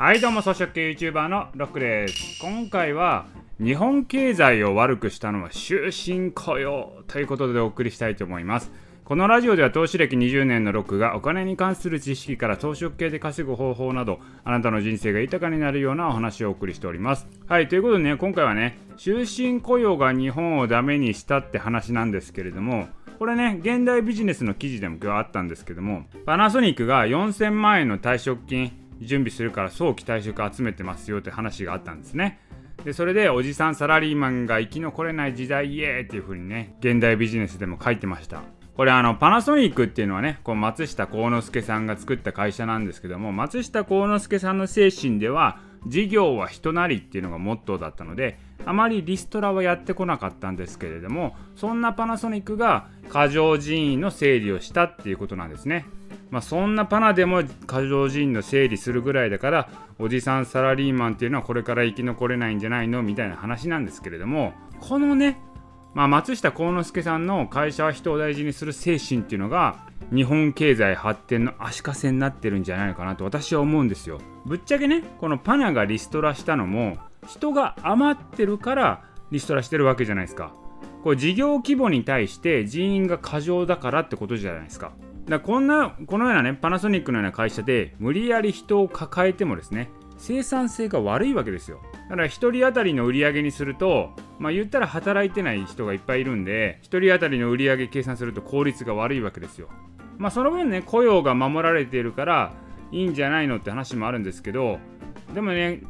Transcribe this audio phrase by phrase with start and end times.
[0.00, 0.20] はい。
[0.22, 3.26] どうも草食系 YouTuber のロックです今回は
[3.62, 8.72] 日本経済を悪くしたのは終身雇用ということでお送りしたいと思います。
[9.04, 17.28] このラジオでは投資歴20年のロックがお金に関する知識から装飾系で稼ぐ方法などあなたの人生が豊かになるようなお話をお送りしております。
[17.46, 17.68] はい。
[17.68, 32.40] ということでね今回はね終身雇用が日本をダメにしたって話なんですけれどもこれね現代ビジネスの記事でも今日あったんですけどもパナソニックが4000万円の退職金準備するから早期退職集めてますよって話があったんですね。
[32.84, 38.42] でそれでおじさんサラリーマンが生き残れない時代イエーっていう風にね現代ビジネスでも書いてました。
[38.74, 55.84] これあのパナソニックっていうのはねこう松下幸之助さんが作った会社なんですけども松下幸之助さんの精神では事業は人なりっていうのがモットーだったのであまりリストラはやってこなかったんですけれどもそんなパナソニックが過剰人員の整理をしたっていうことなんですね。
[56.30, 59.68] まあ、そんなパナでも過剰人員の整理するぐらいだから
[59.98, 65.40] おじさんサラリーマンっていうのはこれから生き残れないんじゃないのみたいな話なんですけれどもこのね、
[65.94, 69.84] まあ、松下幸之助さんの会社は人を大事にする精神っていうのが
[70.14, 74.20] 日本経済発展の足かせになってるんじゃないかなと私は思うんですよ。
[74.44, 76.96] ぶっちゃけねこのパナがリストラしたのも
[77.28, 80.59] 人が余ってるからリストラしてるわけじゃないですか。
[81.02, 84.92] これ事業規模に対して人員が過剰だからってことじゃないですか。
[85.30, 99.68] だこんなこのようなねパナソニックのような会社で無理やり人を抱えてもですね生産性が悪いわけですよだから1人当たりの売り上げにするとまあ言ったら働いてない人がいっぱいいるんで1人当たりの売り上げ計算すると効率が悪いわけですよ
[100.18, 102.52] まあその分ね雇用が守られているから
[102.92, 104.78] いいんじゃないのって話もあるんですけど
[105.32, 105.82] でもね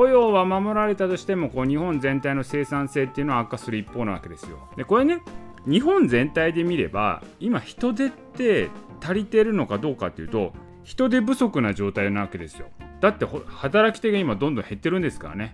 [0.00, 4.58] 雇用は守られたとしてもこう日本全体の生産性っていうのは悪化する一方なわけですよ。
[4.74, 5.20] でこれね
[5.66, 8.70] 日本全体で見れば今人手って
[9.02, 12.68] 足りてるのかどうかっていうと人手不足な状態なわけですよ。
[13.02, 15.52] だって働き手が今どんどん減ってるんですからね。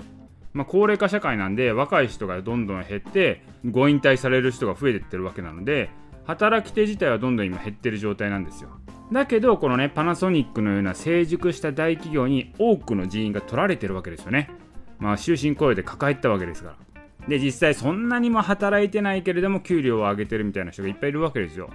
[0.53, 5.91] まあ、高齢化社会なんで若い人がどんどん減ってご引退される人が増えてってるわけなので
[6.25, 8.71] 働き手自体はどんどん今減ってる状態なんですよ。
[9.13, 14.51] だけどこのねパナソニックのような成熟した大企業に多くの人員が取られてるわけですよね。
[14.99, 17.29] まあ終身雇用で抱えたわけですから。
[17.29, 21.71] で実際そんなにも働いてないけれども給料を上げてるみたいな人がいっぱいいるわけですよ。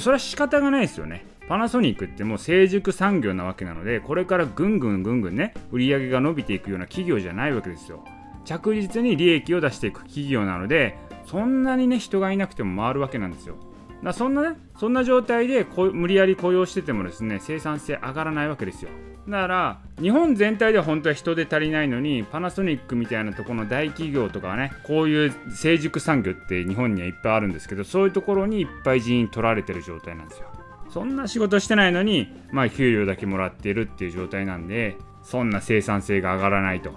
[0.00, 1.26] それは仕方がないですよね。
[1.48, 8.04] パナソニックってもう成熟産業なわけなのでこれからぐんぐんぐんぐんね売り上げが伸びていくような企業じゃないわけですよ。
[8.44, 13.56] 着実に利益を出していく企業なのでそんなにね人がいなくても回るわけなんですよ。
[14.02, 18.90] だそんなねそんな状態で無理やり雇用しててもですね生産性上がらないわけですよ。
[19.28, 30.48] だから日本全体では本当は人手足りないのにパナソニックみたいなところの大企業とかはねこういう成熟産業って日本にはいっぱいあるんですけどそういうところにいっぱい人員取られてる状態なんですよ。
[30.90, 36.92] そんな仕事してないのにまあ給料だけもらってるっていう状態なんでそんな生産性が上がらないと。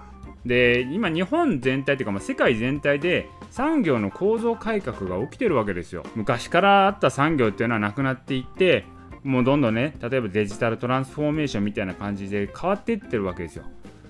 [0.45, 6.03] で今日本全体というか、まあ、世界全体で産業の構造改革が起きてるわけですよ。
[6.13, 8.83] 昔からあった産業っていうのはなくなっていって
[9.23, 13.63] もうどんどんね例えばデジタルトランスフォーメーションみたいな感じで変わっていってるわけですよ。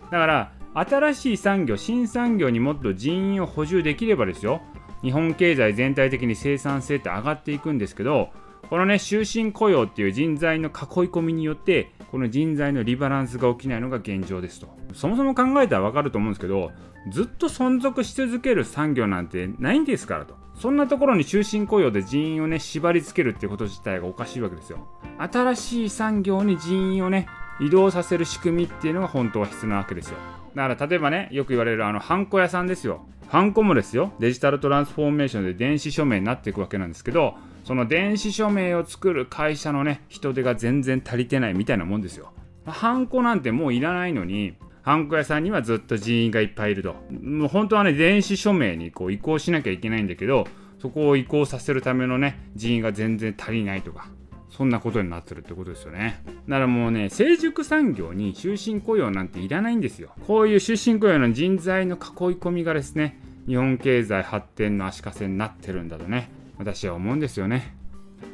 [0.09, 4.63] だから新しい産業新産業にもっと人員を補充できればですよ。
[5.03, 8.31] 日本経済全体的に生産性って上がっていくんですけど
[8.67, 14.68] このね終身雇用っていう人材の囲い込みによってこの人材のリバランスが起きないのが現状ですと。
[14.94, 16.72] そもそも考えたら分かると思うんですけど
[17.12, 20.36] ずっと存続し続ける産業なんてないんですからと。
[20.56, 24.88] そんなところに終身雇用で人員をね縛り付けるっていうこと自体がおかしいわけですよ。
[25.18, 27.28] 新しい産業に人員をね
[27.60, 30.18] 移動させる仕組みっていうのが本当は必要なわけですよ。
[30.56, 33.06] だから例えばねよく言われるあのハンコ屋さんですよ。
[33.28, 34.14] ハンコもですよ。
[34.20, 42.31] デジタルトランスフォーメーションで電子署名になっていくわけなんですけどその電子署名を作る会社のね人手が全然足りてないみたいなもんですよ
[42.66, 50.48] ハンコなんてもういらないのにハンコ屋さんにはずっと人員がいっぱいいるともう本当はね電子署名にこう移行しなきゃいけないんだけど
[50.80, 54.09] そこを移行させるためのね人員が全然足りないとか
[54.56, 56.24] そんなことになってるってことですよね。
[56.48, 60.12] だからもうね、成熟産業に終身雇用なんていらないんですよ。
[60.25, 62.01] こういう終身雇用の人材の囲い
[62.38, 67.75] 込みがですね、日本経済発展の足かせになってるんだとね、私は思うんですよね。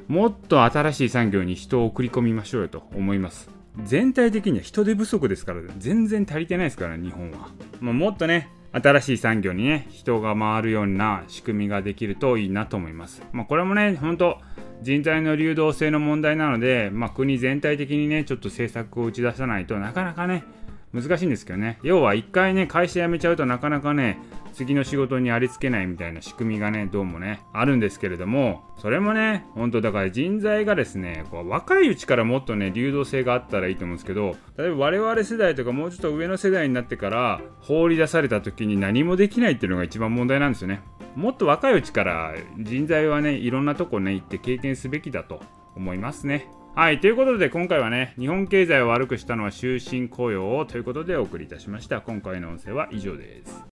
[0.07, 3.49] もっと新しい産業に人を送り込みましょうよと思います。
[3.83, 7.49] 全体的には人手不足ですから、全然足りてないですから、日本は。
[7.79, 13.21] まあ、もっとね、新しい産業にね、人が回るような仕組みができるといいなと思います。
[13.31, 14.37] まあ、これもね、本当
[14.81, 20.43] 人材の流動性の問題なので、まあ、国全体的にね、ちょっと政策を打ち出さないとなかなかね、
[20.93, 21.79] 難しいんですけどね。
[21.83, 24.19] 要は一回ね会社辞めちゃうとなかなかね
[24.53, 40.81] 次の仕事にありつけないみたいな仕組みがねどうもねあるんですけれどもそれもね本当だから人材がですねこう若いうちからもっとね流動性があったらいいと思うんですけど例えば我々世代とかもうちょっと上の世代になってから放り出された時に何もできないっていうのが一番問題なんですよね。
[41.15, 45.41] もっと若いうちから人材はねいろんなとこね行って経験すべきだと
[45.75, 46.47] 思いますね。
[46.73, 51.99] はい、ということで今回はね、日本経済を悪くしたのは終身雇用ということでお送りいたしました。
[51.99, 53.61] 今回の音声は以上です。